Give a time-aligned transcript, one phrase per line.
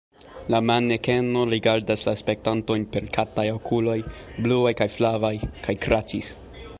[0.53, 3.97] La manekeno rigardis la spektantojn per kataj okuloj,
[4.47, 5.35] bluaj kaj flavaj,
[5.67, 6.33] kaj kraĉis.